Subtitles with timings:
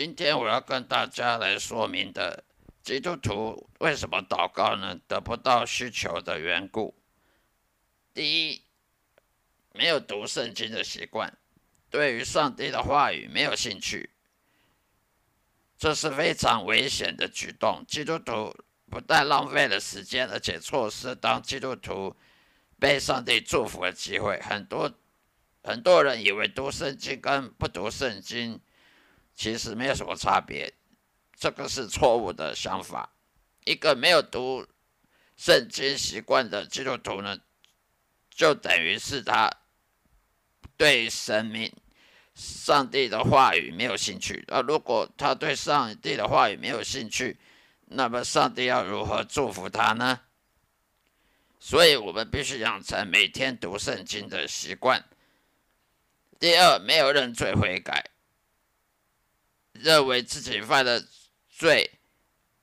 [0.00, 2.42] 今天我要跟大家来说明的，
[2.82, 4.98] 基督徒为什么祷告呢？
[5.06, 6.94] 得不到需求的缘故。
[8.14, 8.62] 第一，
[9.74, 11.36] 没有读圣经的习惯，
[11.90, 14.08] 对于上帝的话语没有兴趣，
[15.76, 17.84] 这是非常危险的举动。
[17.86, 18.56] 基督徒
[18.88, 22.16] 不但浪费了时间，而且错失当基督徒
[22.78, 24.40] 被上帝祝福的机会。
[24.40, 24.90] 很多
[25.62, 28.58] 很多人以为读圣经跟不读圣经。
[29.40, 30.70] 其实没有什么差别，
[31.34, 33.10] 这个是错误的想法。
[33.64, 34.66] 一个没有读
[35.34, 37.38] 圣经习惯的基督徒呢，
[38.28, 39.50] 就等于是他
[40.76, 41.72] 对神明、
[42.34, 44.44] 上帝的话语没有兴趣。
[44.46, 47.38] 那如果他对上帝的话语没有兴趣，
[47.86, 50.20] 那么上帝要如何祝福他呢？
[51.58, 55.02] 所以我们必须养成每天读圣经的习惯。
[56.38, 58.04] 第二，没有认罪悔改。
[59.82, 61.06] 认为自己犯的
[61.48, 61.90] 罪，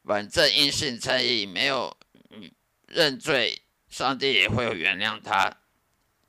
[0.03, 1.97] 反正因信称义，没有
[2.87, 5.51] 认罪，上帝也会原谅他，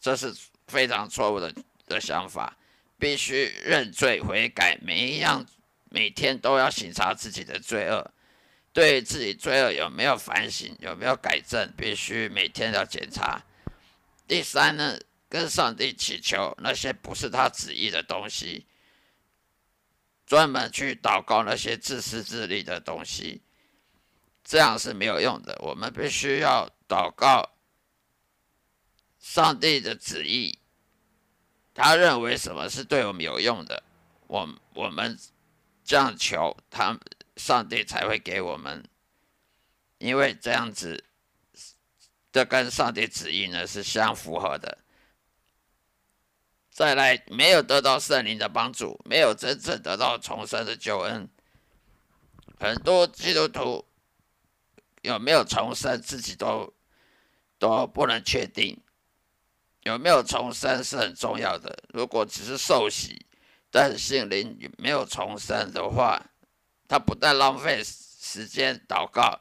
[0.00, 0.34] 这是
[0.67, 1.55] 非常错误的
[1.86, 2.56] 的想法。
[3.00, 5.47] 必须认罪悔改，每一样
[5.89, 8.11] 每天都要审查自己的罪恶，
[8.73, 13.41] 对自己罪恶有没有反省，有没有改正，必须每天要检查。
[14.27, 18.67] 第三呢，跟上帝祈求那些不是他旨意的东西。
[20.28, 23.40] 专门去祷告那些自私自利的东西，
[24.44, 25.58] 这样是没有用的。
[25.62, 27.50] 我们必须要祷告
[29.18, 30.58] 上帝的旨意，
[31.72, 33.82] 他认为什么是对我们有用的，
[34.26, 35.18] 我我们
[35.82, 37.00] 这样求他，
[37.36, 38.84] 上帝才会给我们，
[39.96, 41.02] 因为这样子，
[42.30, 44.77] 这跟上帝旨意呢是相符合的。
[46.78, 51.28] 再来，没有得到圣灵的帮助，没有真正得到重生的救恩。
[52.61, 53.84] 很多基督徒
[55.02, 56.72] 有没有重生，自己都
[57.58, 58.80] 都不能确定。
[59.83, 61.83] 有没有重生是很重要的。
[61.88, 63.27] 如果只是受洗，
[63.72, 66.30] 但是心灵没有重生的话，
[66.86, 69.40] 他不但浪费时间祷告，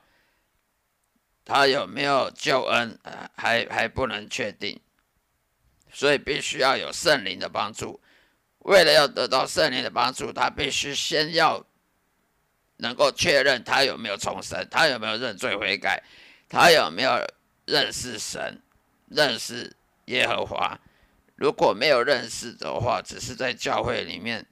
[1.46, 3.00] 他有没有救恩，
[3.36, 4.82] 还还不能确定。
[5.98, 8.00] 所以必须要有圣灵的帮助。
[8.60, 11.66] 为了要得到圣灵的帮助，他必须先要
[12.76, 16.04] 能够确认他有没有重生，他有没有认罪悔改，
[16.48, 17.26] 他有没有
[17.66, 18.62] 认识神、
[19.08, 19.76] 认识
[20.06, 20.80] 耶和华。
[21.36, 24.46] 如果没有认识的话，只是在教会里面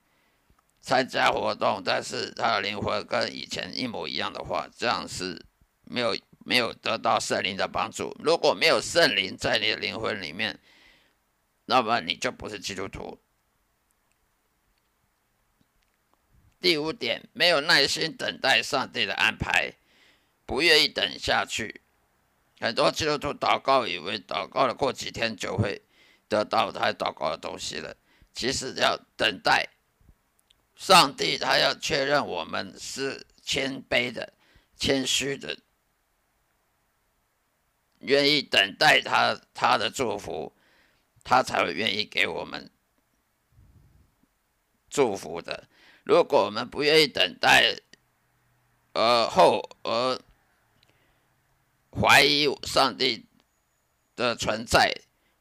[0.81, 5.39] 参加活动，但是他的灵魂跟以前一模一样的话，这样是
[5.83, 8.17] 没有没有得到圣灵的帮助。
[8.23, 10.59] 如果没有圣灵在你的灵魂里面，
[11.66, 13.20] 那么你就不是基督徒。
[16.62, 19.74] 第五点，没有耐心等待上帝的安排，
[20.46, 21.81] 不愿意等下去。
[22.59, 25.84] 很多基督徒祷告，以为祷告了过几天就会
[26.28, 27.96] 得到他祷告的东西了。
[28.34, 29.70] 其实要等待
[30.75, 34.34] 上帝，他要确认我们是谦卑的、
[34.75, 35.58] 谦虚的，
[38.00, 40.52] 愿意等待他他的祝福。
[41.25, 42.69] 他才会愿意给我们
[44.90, 45.68] 祝福的。
[46.03, 47.75] 如果我们不愿意等待，
[48.94, 50.22] 而后而
[51.91, 53.25] 怀疑上帝
[54.16, 54.94] 的存在，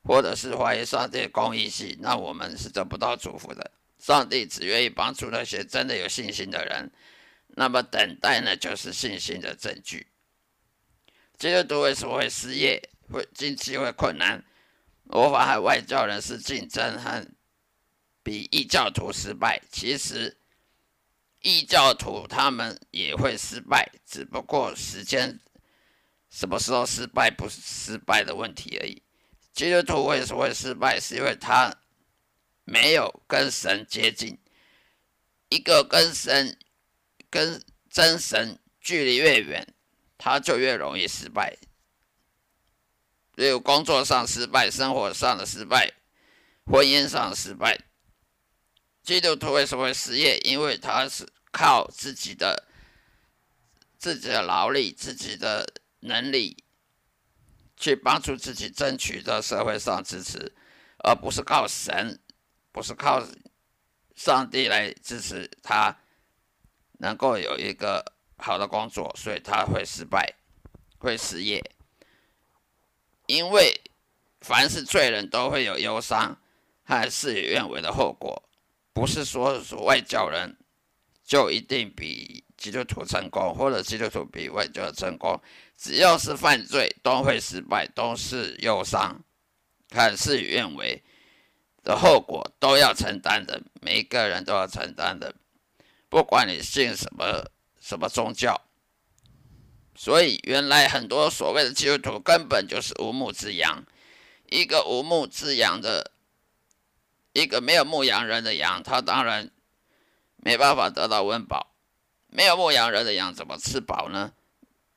[0.03, 3.71] 或者是怀疑上帝的公义性，那我们是得不到祝福的。
[3.99, 6.91] 上帝只愿意帮助那些真的有信心的人。
[7.57, 10.09] 那么等待呢，就是信心的证据。
[11.39, 12.91] 基督徒为什么会失业？
[13.11, 14.43] 会经济会困难？
[15.05, 17.27] 我法和外教人士竞争，和
[18.23, 19.61] 比异教徒失败。
[19.71, 20.37] 其实
[21.41, 25.39] 异教徒他们也会失败，只不过时间
[26.31, 29.03] 什么时候失败不是失败的问题而已。
[29.53, 30.99] 基督徒为什么会失败？
[30.99, 31.73] 是因为他
[32.65, 34.39] 没有跟神接近。
[35.51, 36.59] 一个跟神、
[37.31, 39.65] 跟真神距离越远，
[40.19, 41.57] 他就越容易失败。
[43.37, 45.93] 只有工作上失败、生活上的失败、
[46.67, 47.79] 婚姻上失败。
[49.03, 50.39] 基督徒为什么会失业？
[50.45, 52.65] 因为他是靠自己的、
[53.99, 55.67] 自己的劳力、自己的
[56.01, 56.65] 能力
[57.77, 60.53] 去帮助自己争取到社会上支持，
[60.99, 62.19] 而不是靠神，
[62.73, 63.27] 不是靠
[64.17, 65.99] 上帝来支持他
[66.99, 70.35] 能够有一个好的工作，所以他会失败，
[70.99, 71.74] 会失业。
[73.27, 73.81] 因为
[74.41, 76.39] 凡是罪人都会有忧伤
[76.85, 78.43] 和事与愿违的后果，
[78.93, 80.57] 不是说说外教人
[81.25, 85.41] 就一定比基督徒成功，或者基督徒比外教成功。
[85.77, 89.19] 只要是犯罪，都会失败，都是忧伤，
[89.89, 91.03] 看事与愿违
[91.83, 95.35] 的后果都要承担的，每一个人都要承担的，
[96.09, 97.51] 不管你信什么
[97.81, 98.61] 什么宗教。
[99.97, 103.85] 所以，原来很多所谓的基督徒根本就是无牧之羊，
[104.51, 106.13] 一个无牧之羊的，
[107.33, 109.51] 一个没有牧羊人的羊，他当然
[110.37, 111.75] 没办法得到温饱。
[112.27, 114.33] 没有牧羊人的羊怎么吃饱呢？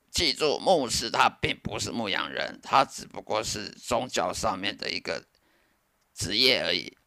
[0.09, 5.23] 记住，牧师他并不是牧羊人，他只不过是宗教上面的一个
[6.15, 6.97] 职业而已。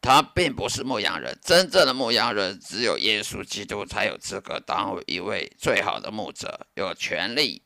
[0.00, 7.62] 他并不是牧羊人，真正的牧羊人只有耶稣基督才有资格当一位最好的牧者，有权利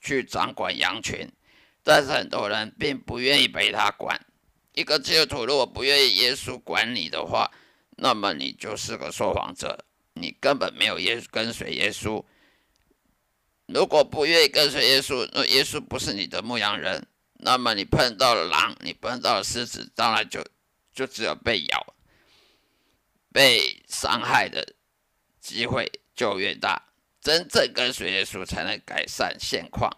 [0.00, 1.30] 去掌管羊群。
[1.82, 4.18] 但是很多人并不愿意被他管。
[4.72, 7.50] 一个基督徒如果不愿意耶稣管你的话，
[7.96, 9.84] 那么你就是个说谎者，
[10.14, 12.24] 你根本没有耶跟随耶稣。
[13.66, 20.44] 如果不愿意跟随耶稣，那耶稣不是你的牧羊人，那么你碰到了狼，你碰到了狮子，当然就
[20.94, 21.94] 就只有被咬、
[23.32, 24.74] 被伤害的
[25.40, 26.80] 机会就越大。
[27.20, 29.90] 真正跟随耶稣，才能改善现况。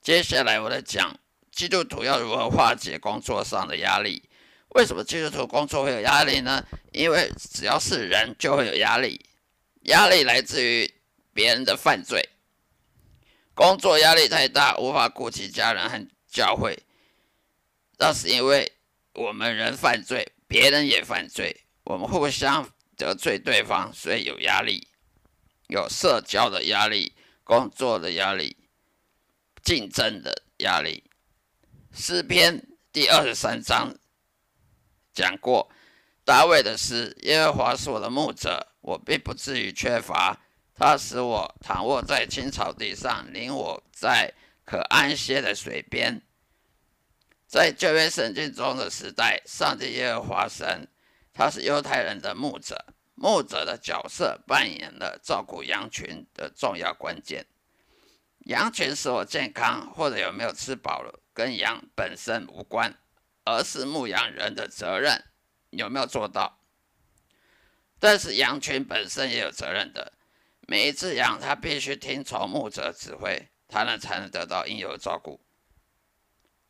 [0.00, 1.18] 接下来我来讲，
[1.52, 4.28] 基督徒要如何化解工作上的压力？
[4.70, 6.64] 为什么基督徒工作会有压力呢？
[6.92, 9.24] 因为只要是人，就会有压力。
[9.82, 10.90] 压力来自于
[11.32, 12.28] 别人的犯罪，
[13.54, 16.78] 工作压力太大，无法顾及家人和教会。
[17.98, 18.72] 那是因为
[19.12, 24.88] 我们人犯罪，别人也犯罪，我们互相得罪对方，所以有压力，
[25.66, 27.12] 有社交的压力、
[27.44, 28.56] 工作的压力、
[29.62, 31.04] 竞争的压力。
[31.92, 33.94] 诗篇第二十三章
[35.12, 35.70] 讲过。
[36.24, 40.38] 大卫的诗：耶和华是我的牧者，我并不至于缺乏。
[40.74, 46.20] 他使我躺卧在青草地上，领我在可安歇的水边。
[47.48, 50.86] 在旧约圣经中的时代，上帝耶和华神，
[51.32, 52.84] 他是犹太人的牧者。
[53.14, 57.46] 牧者的角色扮演了照顾羊群的重要关键。
[58.40, 62.94] 羊群是否健康或者有没有吃饱了，跟羊本身无关，
[63.44, 65.24] 而是牧羊人的责任。
[65.70, 66.60] 有没有做到？
[67.98, 70.12] 但是羊群本身也有责任的。
[70.66, 75.40] 每一只羊，它必须听从牧者指挥，它呢才能得到应有的照顾。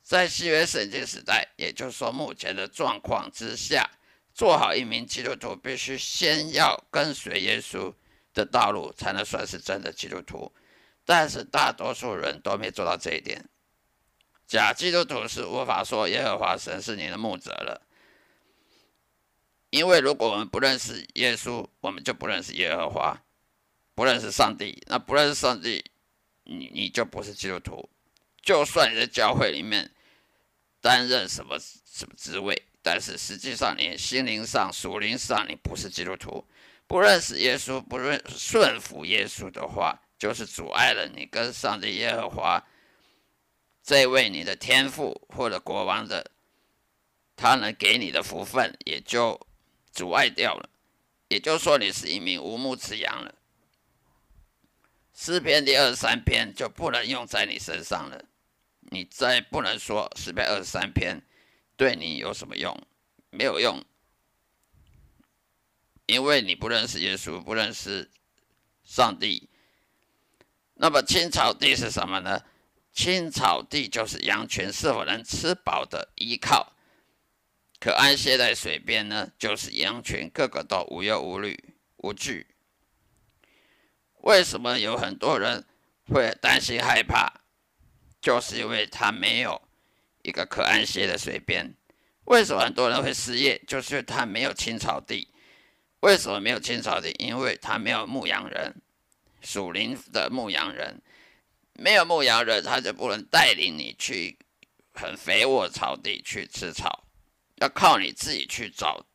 [0.08, 3.86] 在西约圣经时代，也就是说目前的状况之下，
[4.32, 7.92] 做好一名基督徒，必须先要跟随耶稣
[8.32, 10.50] 的道路，才能算是真的基督徒。
[11.04, 13.44] 但是大多数人都没做到这一点。
[14.46, 17.86] 假基督徒是无法说耶和华神是你的牧者了。
[19.68, 23.14] 因为如果我们不认识耶稣，我们就不认识耶和华，
[23.94, 24.82] 不认识上帝。
[24.86, 25.84] 那不认识上帝，
[26.44, 27.90] 你你就不是基督徒。
[28.40, 29.90] 就算你在教会里面
[30.80, 36.46] 担任什么什么职位，但是实际上你心灵上、属灵上你不是基督徒。
[36.86, 42.62] 不认识耶稣，不认顺服耶稣的话，就是阻碍了你跟上帝耶和华
[43.82, 46.30] 这位你的天父或者国王的
[47.36, 49.40] 他能给你的福分，也就。
[49.90, 50.68] 阻碍掉了，
[51.26, 53.34] 也就是说你是一名无牧之羊了。
[55.12, 58.24] 诗篇第二十三篇就不能用在你身上了。
[58.90, 61.22] 你再不能说诗篇二十三篇
[61.76, 62.76] 对你有什么用？
[63.30, 63.84] 没有用，
[66.06, 68.10] 因为你不认识耶稣，不认识
[68.82, 69.48] 上帝。
[70.74, 72.42] 那么青草地是什么呢？
[72.92, 76.72] 青草地就是羊群是否能吃饱的依靠。
[77.78, 82.46] 可安歇在水边呢，就是羊群个个都无忧无虑、无惧。
[84.22, 85.64] 为什么有很多人
[86.06, 87.32] 会担心害怕？
[88.28, 89.58] 就是因为他没有
[90.20, 91.74] 一个可安歇的水边。
[92.26, 93.58] 为什么很多人会失业？
[93.66, 95.26] 就是因为他没有青草地。
[96.00, 97.10] 为什么没有青草地？
[97.18, 98.82] 因为他没有牧羊人，
[99.40, 101.00] 属灵的牧羊人。
[101.72, 104.38] 没有牧羊人，他就不能带领你去
[104.92, 107.04] 很肥沃草地去吃草。
[107.62, 109.06] 要靠你自己去找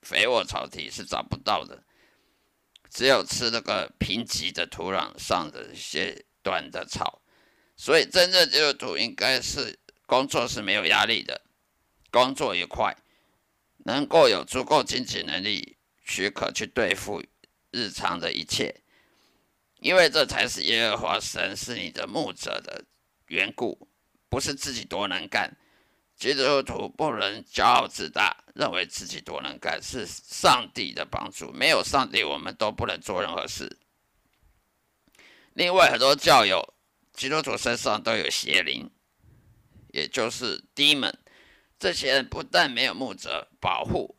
[0.00, 1.84] 肥沃草地是找不到的，
[2.88, 7.20] 只有吃那个贫瘠的土壤上的一些短的草。
[7.80, 11.40] 所以，真正基督徒应该是工作是没有压力的，
[12.10, 12.96] 工作愉快，
[13.84, 17.22] 能够有足够经济能力许可去对付
[17.70, 18.82] 日常的一切，
[19.78, 22.84] 因为这才是耶和华神是你的牧者的
[23.28, 23.88] 缘故，
[24.28, 25.56] 不是自己多能干。
[26.16, 31.52] 基督徒不能骄傲自大，认为自己多能干，是上帝的帮助。
[31.52, 33.78] 没有上帝，我们都不能做任何事。
[35.52, 36.74] 另外，很多教友、
[37.18, 38.88] 基督徒身上都有邪灵，
[39.88, 41.12] 也就是 demon。
[41.76, 44.16] 这些人不但没有牧者保护，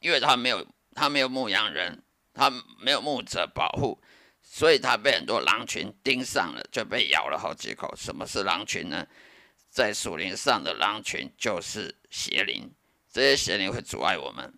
[0.00, 2.02] 因为他没有他没有牧羊人，
[2.34, 4.02] 他没有牧者保护，
[4.42, 7.94] 所以他被很多狼群盯上了，就被咬了好几口。
[7.96, 9.06] 什么是狼群呢？
[9.70, 12.70] 在树林上的狼群就是邪灵，
[13.10, 14.52] 这些邪灵会阻碍我们，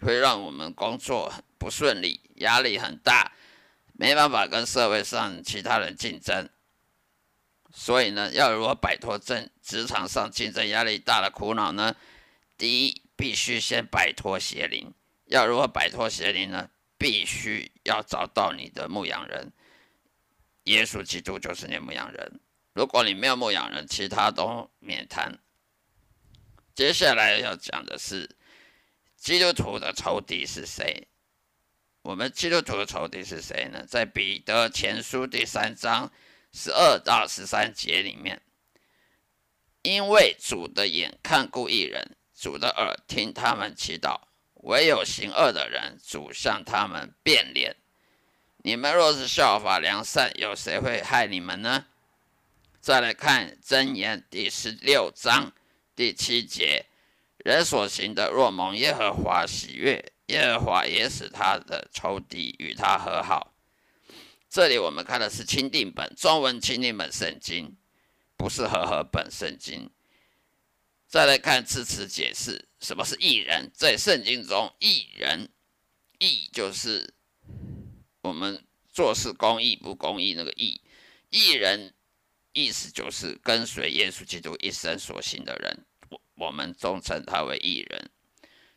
[0.00, 3.30] 会让我们工作不顺利，压力很大。
[3.92, 6.48] 没办法跟社会上其他人竞争，
[7.72, 11.94] 所以呢，要如何摆脱正职场上竞争压力大的苦恼呢？
[12.58, 14.92] 第一，必须先摆脱邪灵。
[15.26, 16.70] 要如何摆脱邪灵呢？
[16.98, 19.52] 必须要找到你的牧羊人，
[20.64, 22.40] 耶稣基督就是你的牧羊人。
[22.74, 25.38] 如果你没有牧羊人，其他都免谈。
[26.74, 28.36] 接下来要讲的是，
[29.16, 31.08] 基督徒的仇敌是谁？
[32.02, 33.84] 我们基督徒的仇敌是谁呢？
[33.86, 36.12] 在彼得前书第三章
[36.52, 38.42] 十二到十三节里面，
[39.82, 44.20] 因为主的眼看顾一人，主的耳听他们祈祷，
[44.54, 47.76] 唯有行恶的人，主向他们变脸。
[48.62, 51.86] 你们若是效法良善，有谁会害你们呢？
[52.80, 55.52] 再来看箴言第十六章
[55.94, 56.86] 第七节，
[57.38, 60.12] 人所行的若蒙耶和华喜悦。
[60.26, 63.49] 耶和华也使他的仇敌与他和好。
[64.50, 67.76] 这里我们看的是钦定本，中文钦定本圣经，
[68.36, 69.88] 不是和合本圣经。
[71.06, 73.70] 再来看字词解释，什么是义人？
[73.72, 75.48] 在圣经中，义人，
[76.18, 77.14] 义就是
[78.22, 80.80] 我们做事公义不公义那个义。
[81.28, 81.94] 义人
[82.52, 88.10] 意思就是跟随耶稣基督一生所行的人，我我们终称他为义人。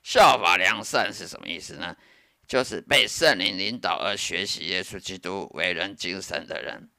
[0.04, 1.98] 效法良善是什么意思呢？
[2.48, 6.90] 就是被圣灵领导而学习耶稣基督为人精神的人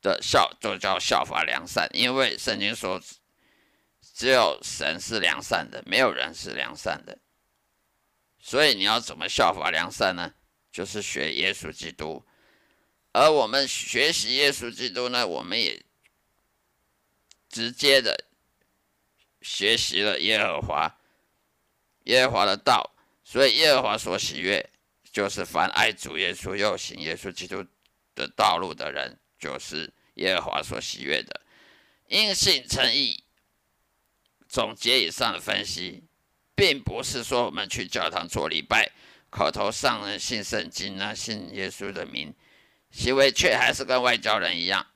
[0.00, 1.88] 的效，就叫效法良善。
[1.92, 3.00] 因为圣经说，
[4.14, 7.18] 只有神是良善的，没有人是良善的。
[8.40, 10.34] 所以你要怎么效法良善呢？
[10.72, 12.24] 就是学耶稣基督。
[13.12, 15.82] 而我们学习耶稣基督呢，我们也
[17.48, 18.24] 直接的
[19.42, 20.98] 学习了耶和华。
[22.04, 22.94] 耶和华的道，
[23.30, 24.70] 所以耶和华所喜悦，
[25.12, 27.62] 就是凡爱主耶稣又行耶稣基督
[28.14, 31.42] 的道路的人，就是耶和华所喜悦的。
[32.06, 33.22] 因信称义，
[34.48, 36.04] 总结以上的分析，
[36.54, 38.90] 并不是说我们去教堂做礼拜，
[39.28, 42.34] 口头上信圣经啊，信耶稣的名，
[42.90, 44.86] 行为却还是跟外教人一样，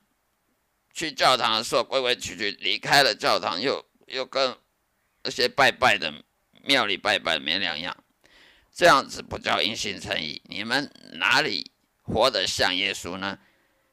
[0.95, 4.57] 去教堂的时候规规矩矩，离开了教堂又又跟
[5.23, 6.25] 那些拜拜的。
[6.65, 8.05] 庙里拜拜没两样，
[8.75, 10.41] 这样子不叫因信称义。
[10.47, 11.71] 你们哪里
[12.02, 13.38] 活得像耶稣呢？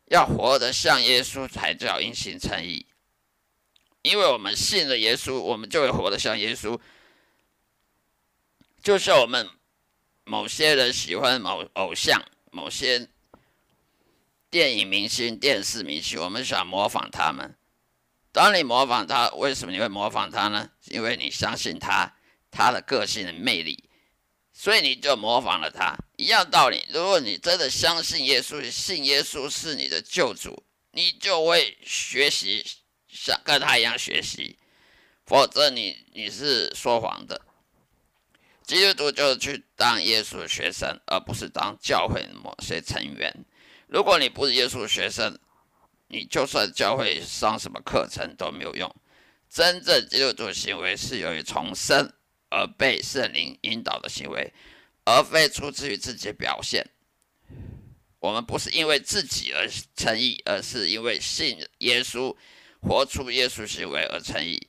[0.06, 2.86] 要活得像耶稣才叫因信称义。
[4.02, 6.80] 因为我们信了耶稣，我们就会活得像耶稣。
[8.82, 9.50] 就像我们
[10.24, 13.10] 某些人喜欢某偶像、某些
[14.50, 17.56] 电影明星、电视明星，我们想模仿他们。
[18.32, 20.70] 当你模仿他，为什么你会模仿他呢？
[20.86, 22.16] 因为你相信他。
[22.52, 23.89] 他的个性的魅力，
[24.62, 25.96] 所以你就模仿了他。
[26.18, 30.62] 一样道理，如果你真的相信耶稣，信耶稣是你的救主，
[30.92, 32.66] 你就会学习，
[33.08, 34.58] 像跟他一样学习。
[35.26, 37.40] 否则你你是说谎的。
[38.64, 43.34] 基督徒就去当耶稣的学生，而不是当教会某些成员。
[43.88, 45.40] 如果你不是耶稣学生，
[46.10, 48.94] 你就算教会上什么课程都没有用。
[49.50, 52.12] 真正基督徒行为是由于重生。
[52.50, 54.54] 而被圣灵引导的行为，
[55.06, 56.86] 而非出自于自己的表现。
[58.20, 62.36] 我们不是因为自己而诚意，而是因为信耶稣，
[62.82, 64.68] 活出耶稣行为而诚意。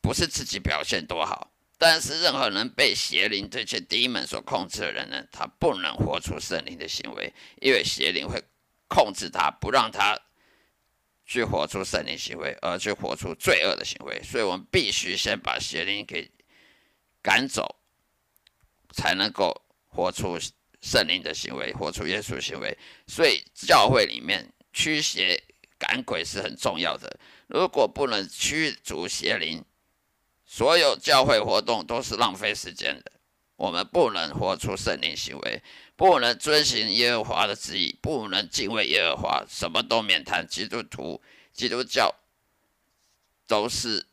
[0.00, 8.42] 不是自己表现多好，但是任何人被邪灵这些 demon 所控制的人呢，他不能活出圣灵的行为，因为邪灵会
[8.88, 10.18] 控制他，不让他。
[11.24, 16.30] 去活出圣灵行为，而去活出罪恶的行为，所以我们必须先把邪灵给
[17.22, 17.76] 赶走，
[18.92, 20.38] 才能够活出
[20.80, 22.76] 圣灵的行为，活出耶稣行为。
[23.06, 25.42] 所以教会里面驱邪
[25.78, 27.18] 赶鬼是很重要的。
[27.46, 29.64] 如果不能驱逐邪灵，
[30.44, 33.12] 所有教会活动都是浪费时间的。
[33.62, 35.62] 我们不能活出圣灵行为，
[35.94, 40.44] 不能遵行耶和华的旨意，不能敬畏耶和华，什么都免谈。
[40.44, 42.12] 基督徒、基督教
[43.46, 44.04] 都是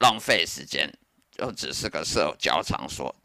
[0.00, 0.92] 浪费时间，
[1.30, 3.16] 就只是个社交场所。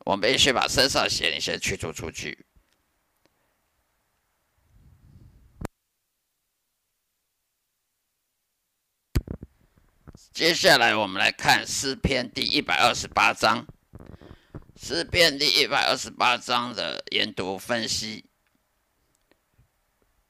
[0.00, 2.44] 我们必须把身上邪灵先驱逐出去。
[10.34, 13.66] 接下来，我们来看诗篇第一百二十八章。
[14.82, 18.24] 诗篇第一百二十八章的研读分析，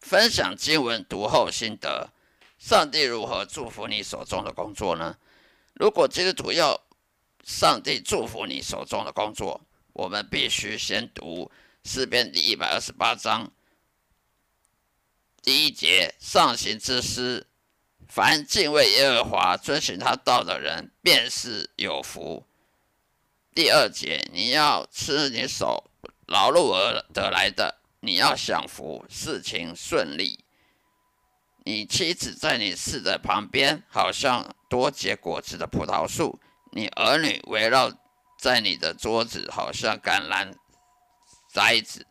[0.01, 2.11] 分享经文读后心得。
[2.59, 5.17] 上帝如何祝福你手中的工作呢？
[5.75, 6.83] 如果基督徒要
[7.45, 11.49] 上帝祝福你手中的工作，我们必须先读
[11.85, 13.53] 诗篇第一百二十八章
[15.41, 17.47] 第一节上行之诗。
[18.09, 22.45] 凡敬畏耶和华、遵循他道的人，便是有福。
[23.61, 25.91] 第二节，你要吃你手
[26.29, 30.43] 劳碌而得来的，你要享福，事情顺利。
[31.67, 36.39] 你妻子在你室的旁边，好像多结果子的葡萄树；
[36.73, 37.93] 你儿女围绕
[38.39, 40.55] 在你的桌子，好像橄榄
[41.53, 42.07] 摘子。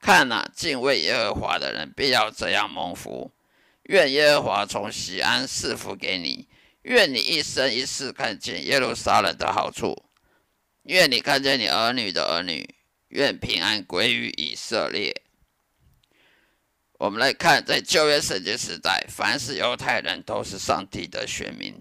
[0.00, 3.32] 看哪，敬畏耶和华的人，必要这样蒙福。
[3.86, 6.46] 愿耶和华从西安赐福给你，
[6.82, 10.04] 愿你一生一世看见耶路撒冷的好处，
[10.86, 12.74] 愿你看见你儿女的儿女，
[13.08, 15.22] 愿平安归于以色列。
[16.98, 21.74] 我们来看，在旧约圣经时代，凡是犹太人都是上帝的选民，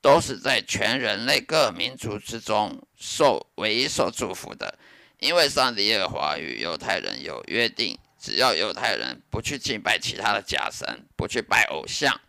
[0.00, 4.76] 都是在全人类各民族之中受唯一受祝福的，
[5.20, 7.96] 因为上帝耶和华与犹太人有约定。
[8.18, 12.20] 只要犹太人不去敬拜其他的假神，不去拜偶像，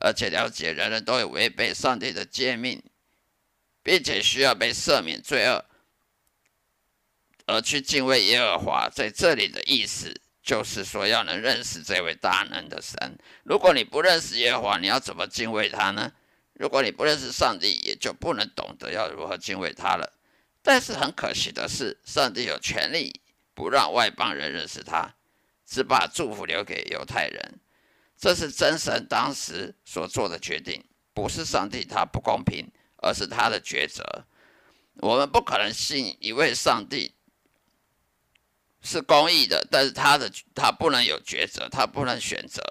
[0.00, 2.80] 而且了解人人都有违背上帝的诫命，
[3.84, 5.64] 并且需要被赦免罪恶，
[7.46, 13.16] 而去敬畏耶和华，在这里的意思就是说要能认识这位大能的神。
[13.44, 16.12] 如果你不认识耶和华，你要怎么敬畏他呢？
[16.54, 20.12] 如果你不认识上帝，也就不能懂得要如何敬畏他了。
[20.62, 23.20] 但是很可惜的是，上帝有权利
[23.54, 25.14] 不让外邦人认识他。
[25.66, 27.60] 只把祝福留给犹太人，
[28.18, 32.70] 这是真神当时所做的决定，不是上帝他不公平，
[33.04, 34.24] 而是他的抉择。
[34.96, 37.14] 我们不可能信一位上帝
[38.80, 42.62] 是公义的，但是他的他不能有抉择，他不能选择。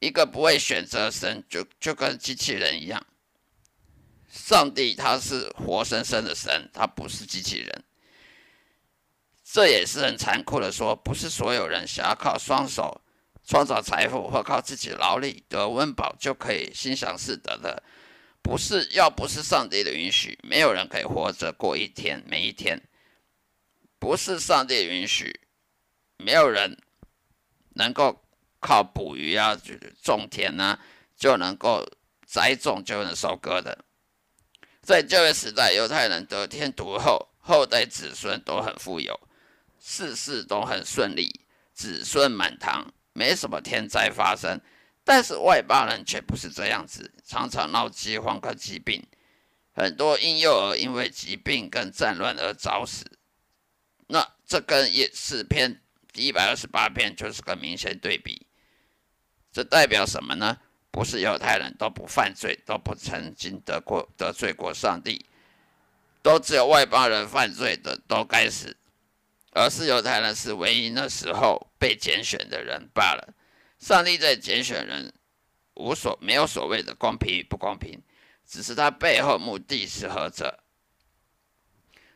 [0.00, 3.06] 一个不会选择神，就就跟机器人一样。
[4.28, 7.84] 上帝他是活生生的神，他不是机器人。
[9.44, 13.00] 这也是很残酷的说，不是所有人想要靠双手
[13.46, 17.82] 创造财富或靠自己劳力得温饱就可以心想事得的。
[18.44, 22.78] 不是，要不是上帝的允许，没有人可以活着过一天每一天。
[23.98, 25.40] 不是上帝允许，
[26.18, 26.76] 没有人
[27.70, 28.22] 能够
[28.60, 29.58] 靠捕鱼啊、
[30.02, 30.78] 种田啊
[31.16, 31.88] 就能够
[32.26, 33.82] 栽种就能收割的。
[34.82, 39.18] 在旧约时代，犹太人得天独厚，后代子孙都很富有。
[39.80, 41.40] 事事都很顺利，
[41.72, 44.60] 子孙满堂，没什么天灾发生。
[45.04, 49.06] 但是外邦人却不是这样子，常常闹饥荒和疾病，
[49.74, 53.04] 很多婴幼儿因为疾病跟战乱而早死。
[54.06, 58.46] 那这跟诗篇第一百二十八篇就是个明显对比。
[59.52, 60.58] 这代表什么呢？
[60.90, 65.26] 不是犹太人都不犯罪，都不曾经得过得罪过上帝，
[66.22, 68.76] 都只有外邦人犯罪的都该死。
[69.52, 73.34] 而是犹太人是唯一那时候被拣选的人罢了。
[73.84, 75.12] 上帝在拣选人，
[75.74, 78.02] 无所没有所谓的公平与不公平，
[78.46, 80.64] 只是他背后目的是何者。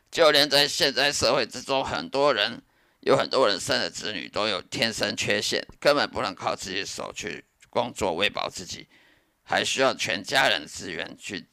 [0.09, 2.59] 就连在现在社会之中，很多人
[3.01, 8.87] 有很多人生的子女都有天生缺陷，根本不能靠自己手去工作喂饱自己，
[9.43, 11.47] 还需要全家人资源去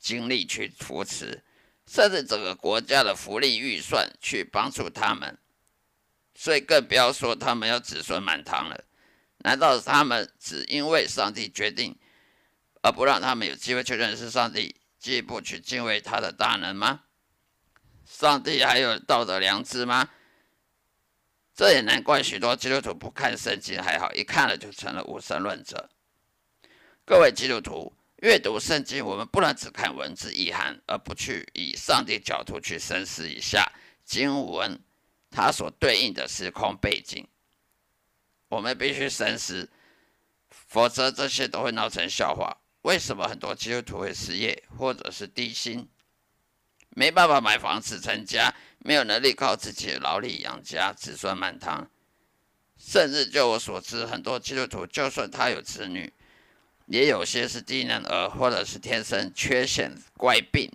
[0.00, 1.44] 精力去扶持。
[1.86, 5.38] 甚至整个国家的福利预算去帮助他们，
[6.34, 8.84] 所以更不要说他们要子孙满堂了。
[9.44, 11.96] 难道他们只因为上帝决定，
[12.82, 17.02] 而不让他们有机会去认识上帝，进一步去敬畏他的大能吗？
[18.04, 20.08] 上帝还有道德良知吗？
[21.54, 25.88] 这也难怪许多基督徒不看圣经还好，一看了就成了无神论者。
[27.04, 27.94] 各位基督徒。
[28.18, 33.70] 阅读圣经，我们不能只看文字意涵，而不去以上帝角度去深思一下
[34.02, 34.80] 经文
[35.30, 37.28] 它所对应的时空背景。
[38.54, 39.68] 我们必须深思，
[40.48, 42.56] 否则这些都会闹成笑话。
[42.82, 45.88] 为什么很多基督徒会失业，或者是低薪，
[46.90, 51.90] 没办法买房子成家，没有能力靠自己的劳力养家，子孙满堂？
[52.78, 56.12] 甚至就我所知，很多基督徒就算他有子女。
[56.86, 60.70] 也有些是低能儿，或者是天生缺陷怪病，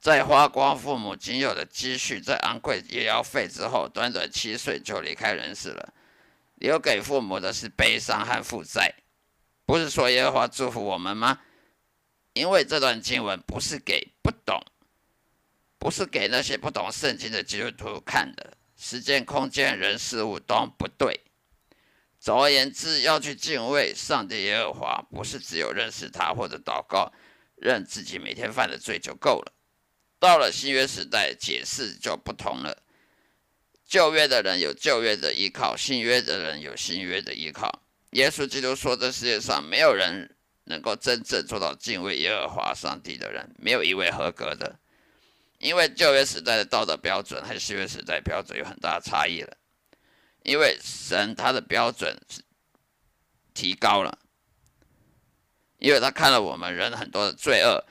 [0.00, 5.94] 在花光父母仅有的积蓄，在昂贵医疗费之后，短短七岁就离开人世了，
[6.62, 8.94] 留给父母的是悲伤和负债。
[9.66, 11.40] 不是说耶和华祝福我们吗？
[12.34, 14.64] 因为这段经文不是给不懂，
[15.76, 21.20] 不是给那些不懂圣经的基督徒看的，时间、空间、人、事物都不对。
[22.20, 27.12] 总而言之，要去敬畏上帝耶和华，不是只有认识他或者祷告，
[27.56, 29.52] 认自己每天犯的罪就够了。
[30.20, 32.84] 到了新约时代，解释就不同了。
[33.92, 37.82] 旧约的人有旧约的依靠，新约的人有新约的依靠。
[38.12, 44.78] 耶稣基督说：“这世界上没有人能够真正做到敬畏耶和华上帝的人，没有一位合格的，
[45.58, 49.54] 因为旧约时代的道德标准和新约时代标准有很大的差异了。”
[50.42, 52.40] 因为神他的标准是
[53.52, 54.18] 提高了，
[55.78, 57.84] 因为他看了我们人很多的罪恶，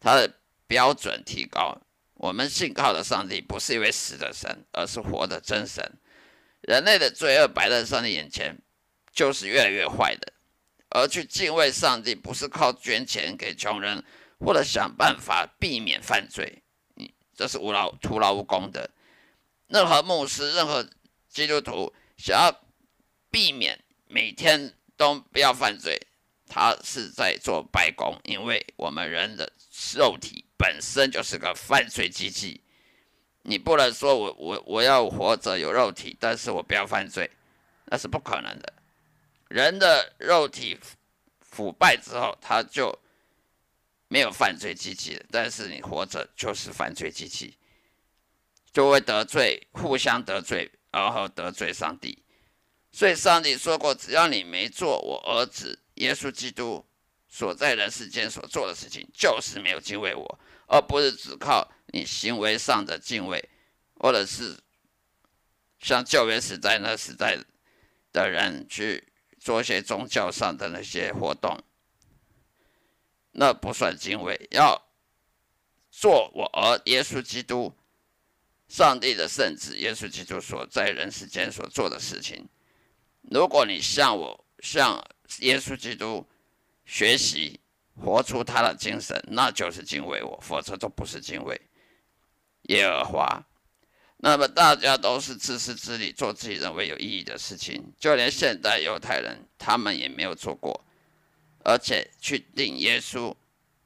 [0.00, 0.28] 他的
[0.66, 1.80] 标准提高。
[2.16, 5.98] 我们信靠的上帝不是一位死的神，而是活的真神。
[6.60, 8.58] 人类的罪恶摆在上帝眼前，
[9.12, 10.32] 就是越来越坏的。
[10.90, 14.04] 而去敬畏上帝，不是靠捐钱给穷人，
[14.38, 16.62] 或者想办法避免犯罪，
[16.94, 18.90] 你这是无劳徒劳无功的。
[19.68, 20.88] 任何牧师，任何。
[21.28, 22.62] 基督徒想要
[23.30, 26.00] 避免每天都不要犯罪，
[26.48, 29.52] 他是在做白工，因为我们人的
[29.94, 32.60] 肉体本身就是个犯罪机器。
[33.42, 37.30] 你不能说我我我要活着有肉体，但是我不要犯罪，
[37.84, 38.72] 那是不可能的。
[39.48, 40.78] 人的肉体
[41.40, 42.98] 腐败之后，他就
[44.08, 47.56] 没有犯罪机器了，但是你活着就是犯罪机器，
[48.72, 50.70] 就会得罪，互相得罪。
[50.92, 52.22] 然后得罪上帝，
[52.90, 56.82] 所以上帝说过：“只要你没做我儿子耶稣基督
[57.28, 63.48] 所在人世间所做的事情，就是没有敬畏我，而不是只靠你行为上的敬畏，
[63.94, 64.58] 或者是
[65.78, 67.38] 像旧约时代那时代
[68.12, 71.62] 的人去做一些宗教上的那些活动，
[73.32, 74.48] 那不算敬畏。
[74.50, 74.86] 要
[75.90, 77.72] 做我儿耶稣基督。”
[78.68, 82.48] 上帝的圣子耶稣基督所在人世间所做的事情，
[83.30, 85.00] 如果你向我向
[85.38, 86.26] 耶稣基督
[86.84, 87.60] 学习，
[87.98, 91.60] 活出他的精神，那就是敬畏我；否则都不是敬畏
[92.62, 93.42] 耶和华。
[94.18, 100.84] 那么大家都是自私自利，做自己认为有意义的事情，就连现代犹太人他们也没有做过，
[101.64, 103.34] 而且去定耶稣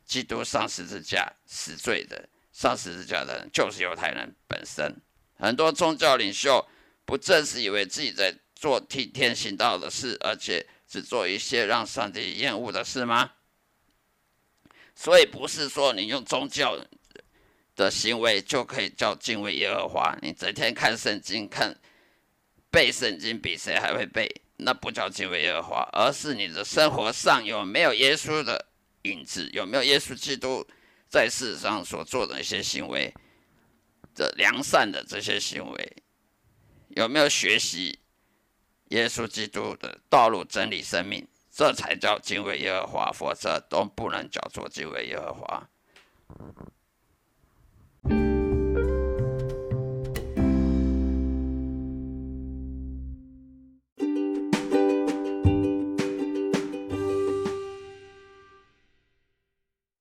[0.05, 2.29] 基督上十字架死罪的。
[2.53, 4.95] 上十字架的人就是犹太人本身。
[5.39, 6.69] 很多宗教领袖
[7.07, 13.33] 不正是以为自己在做替天行道的事，而且只做一些让上帝厌恶的事吗？
[15.01, 16.79] 所以不是说你用宗教
[17.75, 20.15] 的行为就可以叫敬畏耶和华。
[20.21, 21.75] 你整天看圣经、看
[22.71, 28.67] 背圣经，比谁还会背，那不叫敬畏耶和华，而是你的生活上有没有耶稣的
[29.05, 30.67] 影子，有没有耶稣基督。
[31.09, 33.13] 在世上所做的一些行为
[34.15, 35.97] 的良善的这些行为，
[36.91, 37.99] 有没有学习
[38.91, 41.27] 耶稣基督的道路、真理、生命？
[41.51, 45.69] 这才叫敬畏耶和华，否则都不能叫做敬畏耶和华。